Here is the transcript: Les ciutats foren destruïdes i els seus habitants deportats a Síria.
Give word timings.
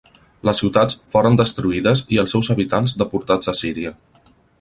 Les 0.47 0.59
ciutats 0.61 0.95
foren 1.15 1.37
destruïdes 1.41 2.01
i 2.15 2.19
els 2.23 2.33
seus 2.37 2.49
habitants 2.55 2.95
deportats 3.03 3.53
a 3.55 3.57
Síria. 3.61 3.93